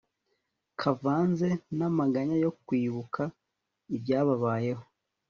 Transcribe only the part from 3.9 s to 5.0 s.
ibyababayeho